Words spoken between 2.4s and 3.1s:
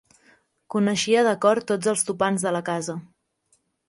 de la casa.